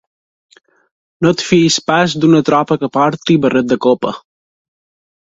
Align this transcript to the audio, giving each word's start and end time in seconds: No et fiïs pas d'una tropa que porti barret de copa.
No 1.25 1.33
et 1.35 1.43
fiïs 1.49 1.75
pas 1.91 2.15
d'una 2.23 2.41
tropa 2.47 2.77
que 2.85 2.89
porti 2.97 3.37
barret 3.43 3.69
de 3.75 3.77
copa. 3.87 4.15